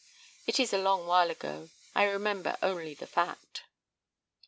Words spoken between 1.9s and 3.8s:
I remember only the fact.